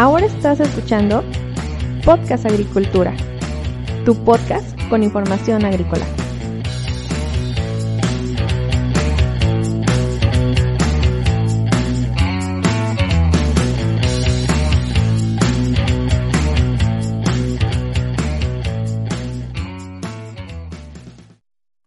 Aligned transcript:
Ahora 0.00 0.24
estás 0.24 0.58
escuchando 0.60 1.22
Podcast 2.06 2.46
Agricultura, 2.46 3.14
tu 4.06 4.14
podcast 4.24 4.66
con 4.88 5.02
información 5.02 5.62
agrícola. 5.66 6.06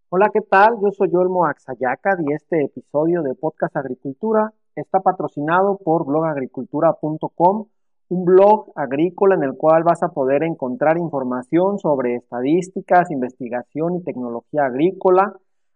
Hola, 0.10 0.30
¿qué 0.32 0.42
tal? 0.42 0.76
Yo 0.84 0.92
soy 0.92 1.10
Olmo 1.16 1.48
Axayacad 1.48 2.20
y 2.20 2.34
este 2.34 2.66
episodio 2.66 3.24
de 3.24 3.34
Podcast 3.34 3.76
Agricultura 3.76 4.54
está 4.76 5.00
patrocinado 5.00 5.78
por 5.78 6.06
blogagricultura.com, 6.06 7.66
un 8.14 8.26
blog 8.26 8.72
agrícola 8.76 9.36
en 9.36 9.44
el 9.44 9.58
cual 9.58 9.84
vas 9.84 10.04
a 10.04 10.10
poder 10.10 10.44
encontrar 10.44 10.98
información 10.98 11.80
sobre 11.80 12.16
estadísticas, 12.16 13.10
investigación 13.10 13.96
y 13.96 14.04
tecnología 14.04 14.66
agrícola, 14.66 15.34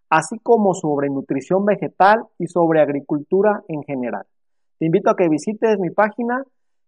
así 0.10 0.38
como 0.44 0.76
sobre 0.76 1.10
nutrición 1.10 1.66
vegetal 1.66 2.20
y 2.38 2.46
sobre 2.46 2.82
agricultura 2.82 3.64
en 3.68 3.82
general. 3.82 4.26
Te 4.78 4.86
invito 4.86 5.10
a 5.10 5.16
que 5.16 5.30
visites 5.30 5.80
mi 5.80 5.90
página 5.90 6.44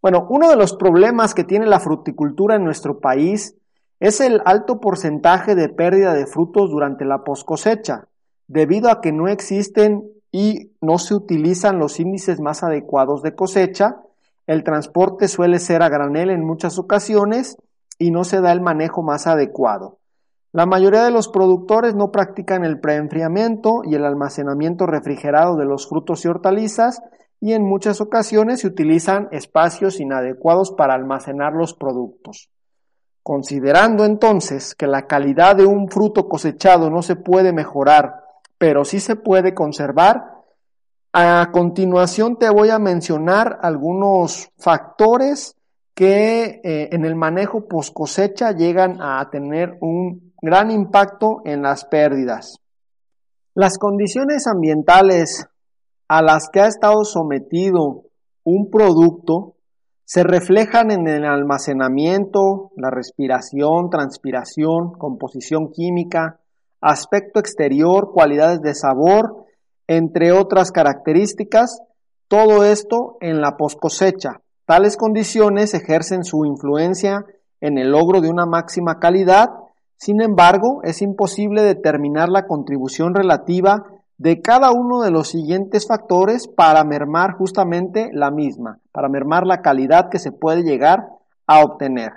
Bueno, 0.02 0.26
uno 0.28 0.48
de 0.48 0.56
los 0.56 0.74
problemas 0.74 1.34
que 1.34 1.44
tiene 1.44 1.66
la 1.66 1.80
fruticultura 1.80 2.56
en 2.56 2.64
nuestro 2.64 3.00
país 3.00 3.56
es 3.98 4.20
el 4.20 4.40
alto 4.44 4.80
porcentaje 4.80 5.54
de 5.54 5.68
pérdida 5.68 6.14
de 6.14 6.26
frutos 6.26 6.70
durante 6.70 7.04
la 7.04 7.24
poscosecha 7.24 8.08
debido 8.48 8.90
a 8.90 9.00
que 9.00 9.12
no 9.12 9.28
existen 9.28 10.10
y 10.32 10.72
no 10.80 10.98
se 10.98 11.14
utilizan 11.14 11.78
los 11.78 12.00
índices 12.00 12.40
más 12.40 12.64
adecuados 12.64 13.22
de 13.22 13.34
cosecha, 13.34 14.00
el 14.46 14.64
transporte 14.64 15.28
suele 15.28 15.58
ser 15.58 15.82
a 15.82 15.88
granel 15.88 16.30
en 16.30 16.44
muchas 16.44 16.78
ocasiones 16.78 17.56
y 17.98 18.10
no 18.10 18.24
se 18.24 18.40
da 18.40 18.52
el 18.52 18.60
manejo 18.60 19.02
más 19.02 19.26
adecuado. 19.26 19.98
La 20.52 20.64
mayoría 20.64 21.04
de 21.04 21.10
los 21.10 21.28
productores 21.28 21.94
no 21.94 22.10
practican 22.10 22.64
el 22.64 22.80
preenfriamiento 22.80 23.82
y 23.84 23.94
el 23.94 24.04
almacenamiento 24.04 24.86
refrigerado 24.86 25.56
de 25.56 25.66
los 25.66 25.86
frutos 25.86 26.24
y 26.24 26.28
hortalizas 26.28 27.02
y 27.40 27.52
en 27.52 27.62
muchas 27.62 28.00
ocasiones 28.00 28.60
se 28.60 28.66
utilizan 28.66 29.28
espacios 29.30 30.00
inadecuados 30.00 30.72
para 30.72 30.94
almacenar 30.94 31.52
los 31.52 31.74
productos. 31.74 32.48
Considerando 33.22 34.06
entonces 34.06 34.74
que 34.74 34.86
la 34.86 35.06
calidad 35.06 35.54
de 35.54 35.66
un 35.66 35.90
fruto 35.90 36.28
cosechado 36.28 36.88
no 36.88 37.02
se 37.02 37.14
puede 37.14 37.52
mejorar 37.52 38.27
pero 38.58 38.84
sí 38.84 39.00
se 39.00 39.16
puede 39.16 39.54
conservar. 39.54 40.38
A 41.12 41.48
continuación 41.52 42.36
te 42.36 42.50
voy 42.50 42.68
a 42.70 42.78
mencionar 42.78 43.58
algunos 43.62 44.50
factores 44.58 45.56
que 45.94 46.60
eh, 46.62 46.88
en 46.92 47.04
el 47.04 47.16
manejo 47.16 47.66
post 47.66 47.92
cosecha 47.94 48.52
llegan 48.52 49.00
a 49.00 49.28
tener 49.30 49.78
un 49.80 50.32
gran 50.40 50.70
impacto 50.70 51.40
en 51.44 51.62
las 51.62 51.84
pérdidas. 51.86 52.58
Las 53.54 53.78
condiciones 53.78 54.46
ambientales 54.46 55.48
a 56.06 56.22
las 56.22 56.48
que 56.50 56.60
ha 56.60 56.66
estado 56.66 57.04
sometido 57.04 58.04
un 58.44 58.70
producto 58.70 59.56
se 60.04 60.22
reflejan 60.22 60.90
en 60.90 61.06
el 61.06 61.24
almacenamiento, 61.24 62.70
la 62.76 62.90
respiración, 62.90 63.90
transpiración, 63.90 64.92
composición 64.92 65.70
química, 65.70 66.40
aspecto 66.80 67.40
exterior, 67.40 68.12
cualidades 68.12 68.60
de 68.60 68.74
sabor, 68.74 69.46
entre 69.86 70.32
otras 70.32 70.70
características, 70.70 71.80
todo 72.28 72.64
esto 72.64 73.16
en 73.20 73.40
la 73.40 73.56
poscosecha. 73.56 74.40
Tales 74.66 74.96
condiciones 74.96 75.72
ejercen 75.74 76.24
su 76.24 76.44
influencia 76.44 77.24
en 77.60 77.78
el 77.78 77.90
logro 77.90 78.20
de 78.20 78.28
una 78.28 78.46
máxima 78.46 78.98
calidad, 78.98 79.48
sin 79.96 80.20
embargo, 80.22 80.80
es 80.84 81.02
imposible 81.02 81.62
determinar 81.62 82.28
la 82.28 82.46
contribución 82.46 83.14
relativa 83.14 83.84
de 84.16 84.40
cada 84.40 84.70
uno 84.70 85.00
de 85.00 85.10
los 85.10 85.28
siguientes 85.28 85.86
factores 85.88 86.48
para 86.48 86.84
mermar 86.84 87.32
justamente 87.32 88.10
la 88.12 88.30
misma, 88.30 88.78
para 88.92 89.08
mermar 89.08 89.46
la 89.46 89.60
calidad 89.60 90.08
que 90.10 90.18
se 90.18 90.30
puede 90.32 90.62
llegar 90.62 91.08
a 91.46 91.62
obtener. 91.64 92.12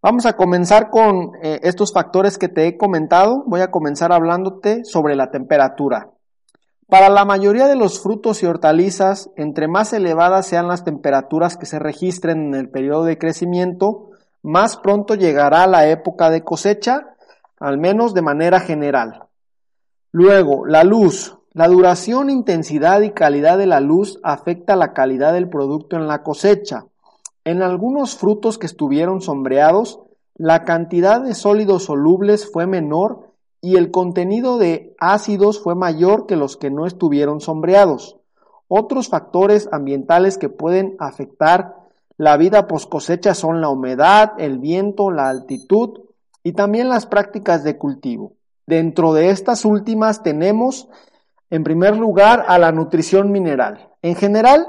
Vamos 0.00 0.26
a 0.26 0.34
comenzar 0.34 0.90
con 0.90 1.32
eh, 1.42 1.58
estos 1.64 1.92
factores 1.92 2.38
que 2.38 2.48
te 2.48 2.68
he 2.68 2.76
comentado. 2.76 3.42
Voy 3.46 3.62
a 3.62 3.72
comenzar 3.72 4.12
hablándote 4.12 4.84
sobre 4.84 5.16
la 5.16 5.32
temperatura. 5.32 6.10
Para 6.86 7.08
la 7.08 7.24
mayoría 7.24 7.66
de 7.66 7.74
los 7.74 8.00
frutos 8.00 8.42
y 8.42 8.46
hortalizas, 8.46 9.28
entre 9.36 9.66
más 9.66 9.92
elevadas 9.92 10.46
sean 10.46 10.68
las 10.68 10.84
temperaturas 10.84 11.56
que 11.56 11.66
se 11.66 11.80
registren 11.80 12.46
en 12.46 12.54
el 12.54 12.70
periodo 12.70 13.04
de 13.04 13.18
crecimiento, 13.18 14.10
más 14.40 14.76
pronto 14.76 15.16
llegará 15.16 15.66
la 15.66 15.88
época 15.88 16.30
de 16.30 16.44
cosecha, 16.44 17.16
al 17.58 17.76
menos 17.76 18.14
de 18.14 18.22
manera 18.22 18.60
general. 18.60 19.24
Luego, 20.12 20.64
la 20.64 20.84
luz. 20.84 21.36
La 21.52 21.66
duración, 21.66 22.30
intensidad 22.30 23.00
y 23.00 23.10
calidad 23.10 23.58
de 23.58 23.66
la 23.66 23.80
luz 23.80 24.20
afecta 24.22 24.76
la 24.76 24.92
calidad 24.92 25.32
del 25.32 25.48
producto 25.48 25.96
en 25.96 26.06
la 26.06 26.22
cosecha. 26.22 26.84
En 27.48 27.62
algunos 27.62 28.14
frutos 28.14 28.58
que 28.58 28.66
estuvieron 28.66 29.22
sombreados, 29.22 30.00
la 30.34 30.64
cantidad 30.64 31.22
de 31.22 31.32
sólidos 31.34 31.84
solubles 31.84 32.52
fue 32.52 32.66
menor 32.66 33.30
y 33.62 33.76
el 33.76 33.90
contenido 33.90 34.58
de 34.58 34.94
ácidos 35.00 35.58
fue 35.58 35.74
mayor 35.74 36.26
que 36.26 36.36
los 36.36 36.58
que 36.58 36.70
no 36.70 36.84
estuvieron 36.84 37.40
sombreados. 37.40 38.18
Otros 38.68 39.08
factores 39.08 39.66
ambientales 39.72 40.36
que 40.36 40.50
pueden 40.50 40.94
afectar 40.98 41.74
la 42.18 42.36
vida 42.36 42.68
post 42.68 42.90
cosecha 42.90 43.32
son 43.32 43.62
la 43.62 43.70
humedad, 43.70 44.32
el 44.36 44.58
viento, 44.58 45.10
la 45.10 45.30
altitud 45.30 46.00
y 46.42 46.52
también 46.52 46.90
las 46.90 47.06
prácticas 47.06 47.64
de 47.64 47.78
cultivo. 47.78 48.34
Dentro 48.66 49.14
de 49.14 49.30
estas 49.30 49.64
últimas 49.64 50.22
tenemos, 50.22 50.90
en 51.48 51.64
primer 51.64 51.96
lugar, 51.96 52.44
a 52.46 52.58
la 52.58 52.72
nutrición 52.72 53.32
mineral. 53.32 53.88
En 54.02 54.16
general, 54.16 54.68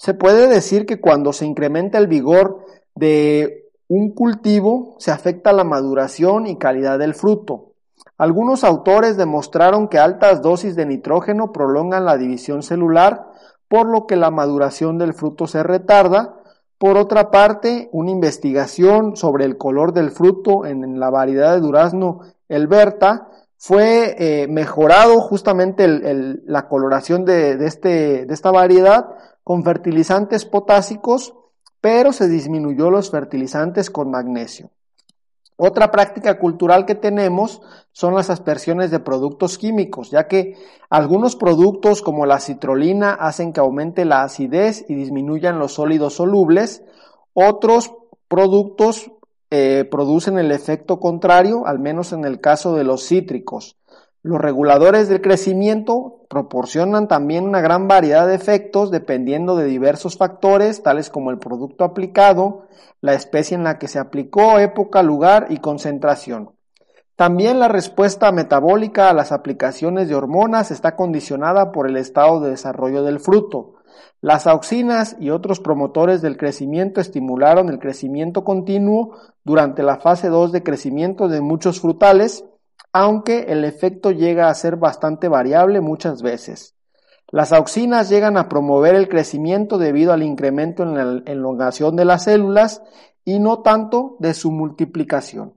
se 0.00 0.14
puede 0.14 0.48
decir 0.48 0.86
que 0.86 0.98
cuando 0.98 1.34
se 1.34 1.44
incrementa 1.44 1.98
el 1.98 2.06
vigor 2.06 2.64
de 2.94 3.66
un 3.86 4.14
cultivo, 4.14 4.96
se 4.98 5.10
afecta 5.10 5.52
la 5.52 5.62
maduración 5.62 6.46
y 6.46 6.56
calidad 6.56 6.98
del 6.98 7.14
fruto. 7.14 7.72
Algunos 8.16 8.64
autores 8.64 9.18
demostraron 9.18 9.88
que 9.88 9.98
altas 9.98 10.40
dosis 10.40 10.74
de 10.74 10.86
nitrógeno 10.86 11.52
prolongan 11.52 12.06
la 12.06 12.16
división 12.16 12.62
celular, 12.62 13.26
por 13.68 13.86
lo 13.86 14.06
que 14.06 14.16
la 14.16 14.30
maduración 14.30 14.96
del 14.96 15.12
fruto 15.12 15.46
se 15.46 15.62
retarda. 15.62 16.34
Por 16.78 16.96
otra 16.96 17.30
parte, 17.30 17.90
una 17.92 18.10
investigación 18.10 19.16
sobre 19.16 19.44
el 19.44 19.58
color 19.58 19.92
del 19.92 20.12
fruto 20.12 20.64
en 20.64 20.98
la 20.98 21.10
variedad 21.10 21.52
de 21.52 21.60
durazno 21.60 22.20
Elberta 22.48 23.28
fue 23.58 24.16
eh, 24.18 24.48
mejorado 24.48 25.20
justamente 25.20 25.86
la 25.86 26.68
coloración 26.68 27.26
de, 27.26 27.66
este, 27.66 28.24
de 28.24 28.32
esta 28.32 28.50
variedad 28.50 29.10
con 29.44 29.64
fertilizantes 29.64 30.44
potásicos, 30.44 31.34
pero 31.80 32.12
se 32.12 32.28
disminuyó 32.28 32.90
los 32.90 33.10
fertilizantes 33.10 33.90
con 33.90 34.10
magnesio. 34.10 34.70
Otra 35.62 35.90
práctica 35.90 36.38
cultural 36.38 36.86
que 36.86 36.94
tenemos 36.94 37.60
son 37.92 38.14
las 38.14 38.30
aspersiones 38.30 38.90
de 38.90 38.98
productos 38.98 39.58
químicos, 39.58 40.10
ya 40.10 40.26
que 40.26 40.56
algunos 40.88 41.36
productos 41.36 42.00
como 42.00 42.24
la 42.24 42.40
citrolina 42.40 43.12
hacen 43.12 43.52
que 43.52 43.60
aumente 43.60 44.06
la 44.06 44.22
acidez 44.22 44.86
y 44.88 44.94
disminuyan 44.94 45.58
los 45.58 45.74
sólidos 45.74 46.14
solubles, 46.14 46.82
otros 47.34 47.92
productos 48.26 49.12
eh, 49.50 49.84
producen 49.90 50.38
el 50.38 50.50
efecto 50.50 50.98
contrario, 50.98 51.66
al 51.66 51.78
menos 51.78 52.12
en 52.12 52.24
el 52.24 52.40
caso 52.40 52.74
de 52.74 52.84
los 52.84 53.06
cítricos. 53.06 53.76
Los 54.22 54.38
reguladores 54.38 55.08
del 55.08 55.22
crecimiento 55.22 56.26
proporcionan 56.28 57.08
también 57.08 57.44
una 57.44 57.62
gran 57.62 57.88
variedad 57.88 58.26
de 58.26 58.34
efectos 58.34 58.90
dependiendo 58.90 59.56
de 59.56 59.64
diversos 59.64 60.18
factores, 60.18 60.82
tales 60.82 61.08
como 61.08 61.30
el 61.30 61.38
producto 61.38 61.84
aplicado, 61.84 62.66
la 63.00 63.14
especie 63.14 63.54
en 63.54 63.64
la 63.64 63.78
que 63.78 63.88
se 63.88 63.98
aplicó, 63.98 64.58
época, 64.58 65.02
lugar 65.02 65.46
y 65.48 65.56
concentración. 65.56 66.50
También 67.16 67.58
la 67.58 67.68
respuesta 67.68 68.30
metabólica 68.30 69.08
a 69.08 69.14
las 69.14 69.32
aplicaciones 69.32 70.08
de 70.08 70.14
hormonas 70.14 70.70
está 70.70 70.96
condicionada 70.96 71.72
por 71.72 71.88
el 71.88 71.96
estado 71.96 72.40
de 72.40 72.50
desarrollo 72.50 73.02
del 73.02 73.20
fruto. 73.20 73.76
Las 74.20 74.46
auxinas 74.46 75.16
y 75.18 75.30
otros 75.30 75.60
promotores 75.60 76.20
del 76.20 76.36
crecimiento 76.36 77.00
estimularon 77.00 77.70
el 77.70 77.78
crecimiento 77.78 78.44
continuo 78.44 79.16
durante 79.44 79.82
la 79.82 79.96
fase 79.96 80.28
2 80.28 80.52
de 80.52 80.62
crecimiento 80.62 81.28
de 81.28 81.40
muchos 81.40 81.80
frutales, 81.80 82.44
aunque 82.92 83.46
el 83.48 83.64
efecto 83.64 84.10
llega 84.10 84.48
a 84.48 84.54
ser 84.54 84.76
bastante 84.76 85.28
variable 85.28 85.80
muchas 85.80 86.22
veces. 86.22 86.74
Las 87.28 87.52
auxinas 87.52 88.08
llegan 88.08 88.36
a 88.36 88.48
promover 88.48 88.94
el 88.94 89.08
crecimiento 89.08 89.78
debido 89.78 90.12
al 90.12 90.22
incremento 90.22 90.82
en 90.82 90.94
la 90.94 91.22
elongación 91.30 91.94
de 91.94 92.04
las 92.04 92.24
células 92.24 92.82
y 93.24 93.38
no 93.38 93.60
tanto 93.60 94.16
de 94.18 94.34
su 94.34 94.50
multiplicación. 94.50 95.54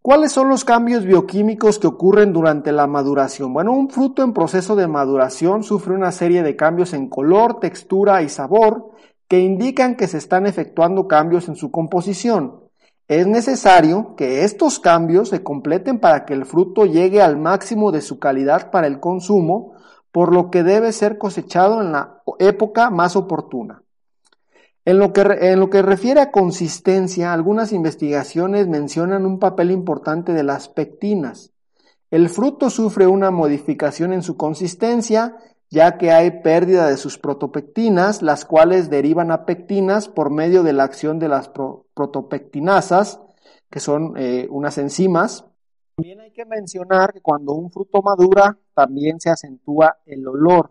¿Cuáles 0.00 0.32
son 0.32 0.50
los 0.50 0.66
cambios 0.66 1.06
bioquímicos 1.06 1.78
que 1.78 1.86
ocurren 1.86 2.34
durante 2.34 2.72
la 2.72 2.86
maduración? 2.86 3.54
Bueno, 3.54 3.72
un 3.72 3.88
fruto 3.88 4.22
en 4.22 4.34
proceso 4.34 4.76
de 4.76 4.86
maduración 4.86 5.62
sufre 5.62 5.94
una 5.94 6.12
serie 6.12 6.42
de 6.42 6.56
cambios 6.56 6.92
en 6.92 7.08
color, 7.08 7.58
textura 7.58 8.22
y 8.22 8.28
sabor 8.28 8.90
que 9.28 9.40
indican 9.40 9.96
que 9.96 10.06
se 10.06 10.18
están 10.18 10.46
efectuando 10.46 11.08
cambios 11.08 11.48
en 11.48 11.56
su 11.56 11.70
composición. 11.70 12.63
Es 13.06 13.26
necesario 13.26 14.14
que 14.16 14.44
estos 14.44 14.78
cambios 14.78 15.28
se 15.28 15.42
completen 15.42 15.98
para 15.98 16.24
que 16.24 16.32
el 16.32 16.46
fruto 16.46 16.86
llegue 16.86 17.20
al 17.20 17.36
máximo 17.36 17.92
de 17.92 18.00
su 18.00 18.18
calidad 18.18 18.70
para 18.70 18.86
el 18.86 18.98
consumo, 18.98 19.74
por 20.10 20.32
lo 20.32 20.50
que 20.50 20.62
debe 20.62 20.92
ser 20.92 21.18
cosechado 21.18 21.82
en 21.82 21.92
la 21.92 22.22
época 22.38 22.88
más 22.88 23.16
oportuna. 23.16 23.82
En 24.86 24.98
lo, 24.98 25.12
que, 25.12 25.22
en 25.22 25.60
lo 25.60 25.70
que 25.70 25.82
refiere 25.82 26.20
a 26.20 26.30
consistencia, 26.30 27.32
algunas 27.32 27.72
investigaciones 27.72 28.68
mencionan 28.68 29.26
un 29.26 29.38
papel 29.38 29.70
importante 29.70 30.32
de 30.32 30.42
las 30.42 30.68
pectinas. 30.68 31.52
El 32.10 32.28
fruto 32.28 32.70
sufre 32.70 33.06
una 33.06 33.30
modificación 33.30 34.12
en 34.12 34.22
su 34.22 34.36
consistencia, 34.36 35.36
ya 35.74 35.98
que 35.98 36.12
hay 36.12 36.40
pérdida 36.42 36.88
de 36.88 36.96
sus 36.96 37.18
protopectinas, 37.18 38.22
las 38.22 38.44
cuales 38.44 38.88
derivan 38.88 39.32
a 39.32 39.44
pectinas 39.44 40.08
por 40.08 40.30
medio 40.30 40.62
de 40.62 40.72
la 40.72 40.84
acción 40.84 41.18
de 41.18 41.28
las 41.28 41.48
protopectinasas, 41.48 43.20
que 43.68 43.80
son 43.80 44.14
eh, 44.16 44.46
unas 44.50 44.78
enzimas. 44.78 45.44
También 45.96 46.20
hay 46.20 46.32
que 46.32 46.46
mencionar 46.46 47.12
que 47.12 47.20
cuando 47.20 47.54
un 47.54 47.70
fruto 47.70 48.00
madura, 48.02 48.56
también 48.72 49.18
se 49.20 49.30
acentúa 49.30 49.98
el 50.06 50.26
olor, 50.26 50.70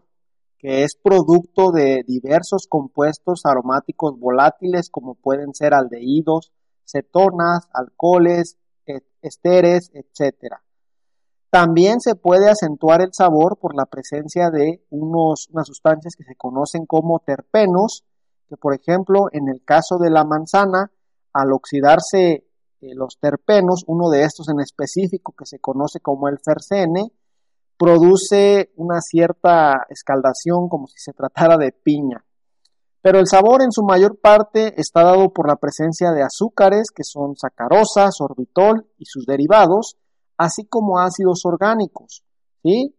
que 0.58 0.84
es 0.84 0.96
producto 0.96 1.72
de 1.72 2.04
diversos 2.08 2.68
compuestos 2.68 3.42
aromáticos 3.46 4.18
volátiles, 4.18 4.90
como 4.90 5.16
pueden 5.16 5.54
ser 5.54 5.74
aldehídos, 5.74 6.54
cetonas, 6.86 7.68
alcoholes, 7.74 8.58
esteres, 9.22 9.92
etc. 9.94 10.56
También 11.54 12.02
se 12.02 12.16
puede 12.16 12.50
acentuar 12.50 13.02
el 13.02 13.14
sabor 13.14 13.60
por 13.60 13.76
la 13.76 13.86
presencia 13.86 14.50
de 14.50 14.84
unos, 14.90 15.50
unas 15.52 15.68
sustancias 15.68 16.16
que 16.18 16.24
se 16.24 16.36
conocen 16.36 16.88
como 16.88 17.20
terpenos, 17.20 18.04
que 18.50 18.58
por 18.58 18.74
ejemplo 18.74 19.28
en 19.32 19.48
el 19.48 19.64
caso 19.64 20.00
de 20.00 20.10
la 20.10 20.24
manzana, 20.24 20.92
al 21.32 21.54
oxidarse 21.54 22.48
eh, 22.82 22.96
los 22.96 23.20
terpenos, 23.20 23.84
uno 23.86 24.10
de 24.10 24.24
estos 24.24 24.50
en 24.50 24.62
específico 24.62 25.36
que 25.38 25.46
se 25.46 25.60
conoce 25.60 26.00
como 26.00 26.28
el 26.28 26.40
fercene, 26.44 27.12
produce 27.78 28.72
una 28.76 29.00
cierta 29.00 29.86
escaldación 29.90 30.70
como 30.70 30.88
si 30.88 30.98
se 30.98 31.14
tratara 31.14 31.58
de 31.58 31.72
piña. 31.72 32.26
Pero 33.04 33.20
el 33.20 33.28
sabor 33.28 33.62
en 33.62 33.72
su 33.72 33.84
mayor 33.84 34.20
parte 34.20 34.74
está 34.82 35.04
dado 35.04 35.32
por 35.32 35.48
la 35.48 35.58
presencia 35.58 36.14
de 36.14 36.24
azúcares 36.24 36.90
que 36.90 37.04
son 37.04 37.36
sacarosa, 37.36 38.10
sorbitol 38.10 38.88
y 38.98 39.06
sus 39.06 39.28
derivados, 39.28 39.98
así 40.38 40.66
como 40.66 41.00
ácidos 41.00 41.42
orgánicos. 41.46 42.24
¿sí? 42.64 42.96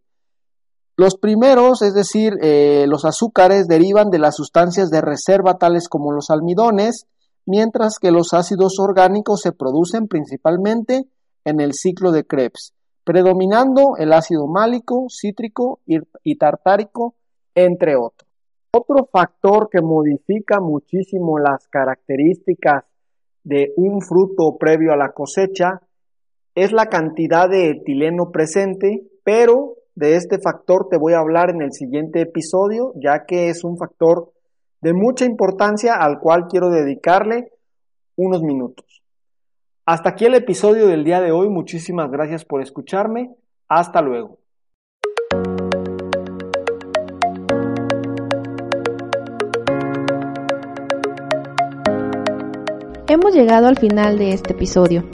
Los 0.97 1.17
primeros, 1.17 1.83
es 1.83 1.95
decir, 1.95 2.35
eh, 2.41 2.87
los 2.89 3.05
azúcares, 3.05 3.67
derivan 3.67 4.11
de 4.11 4.19
las 4.19 4.37
sustancias 4.37 4.91
de 4.91 5.01
reserva 5.01 5.59
tales 5.59 5.89
como 5.89 6.13
los 6.13 6.31
almidones, 6.31 7.07
mientras 7.47 7.99
que 7.99 8.13
los 8.13 8.33
ácidos 8.33 8.79
orgánicos 8.79 9.41
se 9.41 9.53
producen 9.53 10.07
principalmente 10.07 11.05
en 11.45 11.61
el 11.61 11.73
ciclo 11.75 12.13
de 12.13 12.25
Krebs, 12.25 12.75
predominando 13.03 13.97
el 13.99 14.13
ácido 14.13 14.47
málico, 14.47 15.07
cítrico 15.11 15.81
y 15.87 16.37
tartárico, 16.37 17.15
entre 17.55 17.97
otros. 17.97 18.31
Otro 18.73 19.09
factor 19.11 19.69
que 19.71 19.83
modifica 19.83 20.61
muchísimo 20.61 21.39
las 21.39 21.69
características 21.69 22.85
de 23.45 23.73
un 23.77 24.01
fruto 24.01 24.57
previo 24.59 24.93
a 24.93 24.97
la 24.97 25.13
cosecha 25.13 25.81
es 26.55 26.73
la 26.73 26.87
cantidad 26.87 27.49
de 27.49 27.71
etileno 27.71 28.31
presente, 28.31 29.03
pero 29.25 29.75
de 29.95 30.17
este 30.17 30.39
factor 30.39 30.89
te 30.89 30.97
voy 30.97 31.13
a 31.15 31.19
hablar 31.19 31.51
en 31.51 31.63
el 31.63 31.73
siguiente 31.73 32.21
episodio, 32.21 32.93
ya 32.97 33.25
que 33.27 33.49
es 33.49 33.65
un 33.65 33.77
factor 33.77 34.33
de 34.81 34.93
mucha 34.93 35.25
importancia 35.25 35.95
al 35.95 36.19
cual 36.21 36.47
quiero 36.49 36.71
dedicarle 36.71 37.51
unos 38.17 38.43
minutos. 38.43 39.03
Hasta 39.87 40.11
aquí 40.11 40.25
el 40.25 40.35
episodio 40.35 40.87
del 40.87 41.05
día 41.05 41.21
de 41.21 41.33
hoy, 41.33 41.49
muchísimas 41.49 42.11
gracias 42.11 42.45
por 42.45 42.63
escucharme, 42.63 43.35
hasta 43.69 44.01
luego. 44.01 44.39
Hemos 53.09 53.35
llegado 53.35 53.69
al 53.69 53.79
final 53.79 54.19
de 54.19 54.33
este 54.33 54.53
episodio. 54.53 55.14